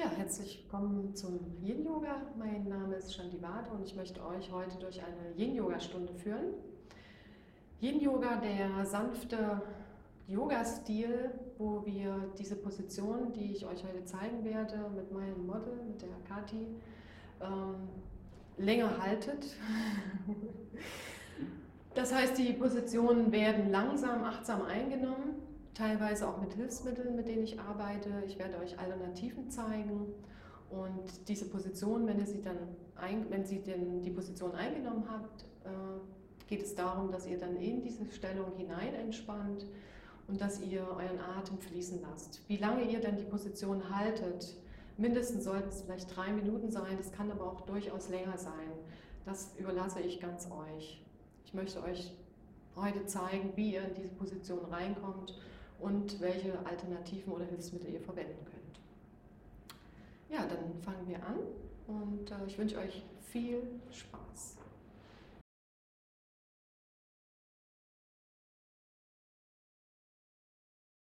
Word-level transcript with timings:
Ja, 0.00 0.08
herzlich 0.16 0.62
willkommen 0.62 1.14
zum 1.14 1.38
Yin 1.62 1.84
Yoga. 1.84 2.22
Mein 2.38 2.66
Name 2.66 2.94
ist 2.94 3.14
Shandivata 3.14 3.70
und 3.72 3.84
ich 3.84 3.94
möchte 3.94 4.24
euch 4.24 4.50
heute 4.50 4.78
durch 4.78 4.98
eine 4.98 5.36
Yin 5.36 5.54
Yoga 5.54 5.78
Stunde 5.78 6.14
führen. 6.14 6.54
Yin 7.82 8.00
Yoga, 8.00 8.36
der 8.36 8.86
sanfte 8.86 9.60
Yoga-Stil, 10.26 11.32
wo 11.58 11.84
wir 11.84 12.32
diese 12.38 12.56
Position, 12.56 13.34
die 13.34 13.52
ich 13.52 13.66
euch 13.66 13.84
heute 13.84 14.02
zeigen 14.06 14.42
werde, 14.42 14.90
mit 14.96 15.12
meinem 15.12 15.46
Model, 15.46 15.84
mit 15.86 16.00
der 16.00 16.08
Kati, 16.26 16.66
ähm, 17.42 17.88
länger 18.56 19.02
haltet. 19.02 19.54
Das 21.92 22.14
heißt, 22.14 22.38
die 22.38 22.52
Positionen 22.52 23.32
werden 23.32 23.72
langsam, 23.72 24.22
achtsam 24.22 24.62
eingenommen 24.62 25.49
teilweise 25.74 26.28
auch 26.28 26.40
mit 26.40 26.54
Hilfsmitteln, 26.54 27.16
mit 27.16 27.28
denen 27.28 27.42
ich 27.42 27.58
arbeite. 27.60 28.10
Ich 28.26 28.38
werde 28.38 28.58
euch 28.58 28.78
Alternativen 28.78 29.50
zeigen. 29.50 30.12
Und 30.70 31.28
diese 31.28 31.48
Position, 31.48 32.06
wenn 32.06 32.18
ihr 32.18 32.26
sie 32.26 32.42
dann 32.42 32.58
ein, 32.96 33.26
wenn 33.30 33.44
Sie 33.44 33.60
denn 33.60 34.02
die 34.02 34.10
Position 34.10 34.52
eingenommen 34.52 35.04
habt, 35.10 35.42
äh, 35.64 35.68
geht 36.46 36.62
es 36.62 36.74
darum, 36.74 37.10
dass 37.10 37.26
ihr 37.26 37.38
dann 37.38 37.56
in 37.56 37.82
diese 37.82 38.04
Stellung 38.10 38.52
hinein 38.56 38.94
entspannt 38.94 39.66
und 40.28 40.40
dass 40.40 40.60
ihr 40.60 40.82
euren 40.82 41.18
Atem 41.18 41.58
fließen 41.58 42.00
lasst. 42.02 42.42
Wie 42.48 42.56
lange 42.56 42.84
ihr 42.84 43.00
dann 43.00 43.16
die 43.16 43.24
Position 43.24 43.96
haltet, 43.96 44.54
mindestens 44.96 45.44
sollten 45.44 45.68
es 45.68 45.82
vielleicht 45.82 46.14
drei 46.14 46.32
Minuten 46.32 46.70
sein, 46.70 46.96
das 46.98 47.10
kann 47.10 47.30
aber 47.30 47.50
auch 47.50 47.62
durchaus 47.62 48.08
länger 48.08 48.36
sein. 48.36 48.70
Das 49.24 49.54
überlasse 49.58 50.00
ich 50.00 50.20
ganz 50.20 50.48
euch. 50.50 51.02
Ich 51.44 51.54
möchte 51.54 51.82
euch 51.82 52.16
heute 52.76 53.06
zeigen, 53.06 53.52
wie 53.56 53.74
ihr 53.74 53.82
in 53.82 53.94
diese 53.94 54.10
Position 54.10 54.64
reinkommt 54.66 55.34
und 55.80 56.20
welche 56.20 56.52
Alternativen 56.64 57.32
oder 57.32 57.44
Hilfsmittel 57.44 57.92
ihr 57.92 58.00
verwenden 58.00 58.44
könnt. 58.44 58.80
Ja, 60.30 60.46
dann 60.46 60.80
fangen 60.82 61.08
wir 61.08 61.16
an 61.26 61.38
und 61.86 62.30
äh, 62.30 62.46
ich 62.46 62.58
wünsche 62.58 62.78
euch 62.78 63.02
viel 63.20 63.62
Spaß. 63.90 64.49